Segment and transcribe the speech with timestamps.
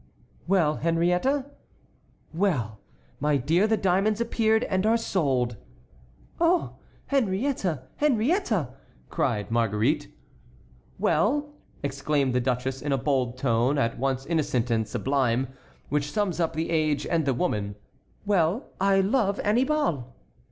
[0.47, 1.45] '""Well, Henriette?"
[2.33, 2.79] "Well,
[3.19, 5.57] my dear, the diamonds appeared and are sold."
[6.39, 6.77] "Oh,
[7.11, 7.87] Henriette!
[7.97, 8.51] Henriette!"
[9.11, 10.07] cried Marguerite.
[10.97, 11.53] "Well!"
[11.83, 15.49] exclaimed the duchess in a bold tone at once innocent and sublime,
[15.89, 17.75] which sums up the age and the woman,
[18.25, 20.15] "well, I love Annibal!"